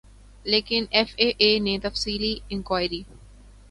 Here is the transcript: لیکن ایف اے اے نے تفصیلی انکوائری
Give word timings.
لیکن 0.45 0.85
ایف 0.91 1.09
اے 1.17 1.27
اے 1.37 1.51
نے 1.59 1.77
تفصیلی 1.83 2.33
انکوائری 2.49 3.01